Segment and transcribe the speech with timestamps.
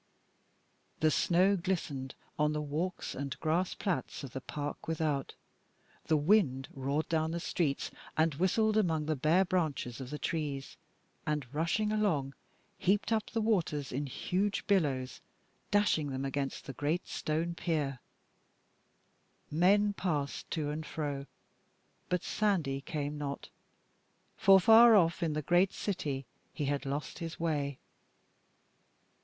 [0.99, 5.35] The snow glistened on the walks and grass plats of the park without;
[6.05, 10.75] the wind roared down the streets and whistled among the bare branches of the trees,
[11.27, 12.33] and rushing along,
[12.79, 15.21] heaped up the waters in huge billows,
[15.69, 17.99] dashing them against the great stone pier;
[19.51, 21.27] men passed to and fro,
[22.09, 23.49] but Sandy came not,
[24.35, 26.25] for far off in the great city
[26.55, 27.77] he had lost his way.